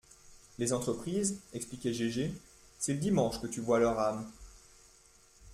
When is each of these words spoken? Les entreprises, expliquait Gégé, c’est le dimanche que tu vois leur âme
Les 0.57 0.73
entreprises, 0.73 1.39
expliquait 1.53 1.93
Gégé, 1.93 2.33
c’est 2.79 2.93
le 2.93 2.99
dimanche 2.99 3.39
que 3.39 3.45
tu 3.45 3.59
vois 3.61 3.77
leur 3.77 3.99
âme 3.99 4.25